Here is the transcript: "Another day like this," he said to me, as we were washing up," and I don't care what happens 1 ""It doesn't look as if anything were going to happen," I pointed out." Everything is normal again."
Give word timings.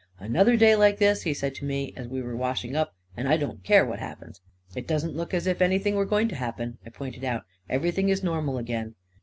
"Another 0.19 0.57
day 0.57 0.75
like 0.75 0.97
this," 0.97 1.21
he 1.21 1.31
said 1.35 1.53
to 1.53 1.63
me, 1.63 1.93
as 1.95 2.07
we 2.07 2.23
were 2.23 2.35
washing 2.35 2.75
up," 2.75 2.95
and 3.15 3.27
I 3.29 3.37
don't 3.37 3.63
care 3.63 3.85
what 3.85 3.99
happens 3.99 4.41
1 4.73 4.79
""It 4.83 4.87
doesn't 4.87 5.15
look 5.15 5.31
as 5.31 5.45
if 5.45 5.61
anything 5.61 5.93
were 5.93 6.05
going 6.05 6.27
to 6.29 6.35
happen," 6.35 6.79
I 6.83 6.89
pointed 6.89 7.23
out." 7.23 7.43
Everything 7.69 8.09
is 8.09 8.23
normal 8.23 8.57
again." 8.57 8.95